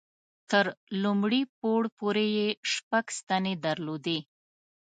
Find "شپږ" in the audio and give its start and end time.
2.73-3.05